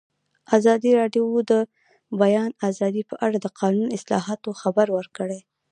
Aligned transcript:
ازادي 0.57 0.91
راډیو 0.99 1.25
د 1.43 1.45
د 1.49 1.53
بیان 2.21 2.51
آزادي 2.69 3.03
په 3.09 3.15
اړه 3.25 3.37
د 3.41 3.47
قانوني 3.59 3.91
اصلاحاتو 3.99 4.49
خبر 4.61 4.87
ورکړی. 4.97 5.39